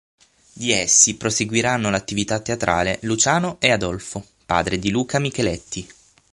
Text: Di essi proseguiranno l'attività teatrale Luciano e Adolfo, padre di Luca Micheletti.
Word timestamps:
Di 0.53 0.71
essi 0.71 1.15
proseguiranno 1.15 1.91
l'attività 1.91 2.39
teatrale 2.39 2.97
Luciano 3.03 3.57
e 3.59 3.69
Adolfo, 3.69 4.25
padre 4.47 4.79
di 4.79 4.89
Luca 4.89 5.19
Micheletti. 5.19 5.87